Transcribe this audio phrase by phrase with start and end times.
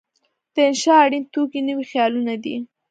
[0.53, 2.55] د انشأ اړین توکي نوي خیالونه دي.